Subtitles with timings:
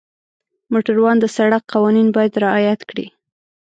[0.71, 3.07] موټروان د سړک قوانین باید رعایت کړي.